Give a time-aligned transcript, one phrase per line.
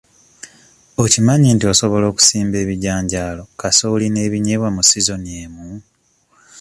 [1.03, 5.67] Okimanyi nti osobola okusimba ebijanjaalo, kasooli n'ebinyeebwa mu sizoni emu?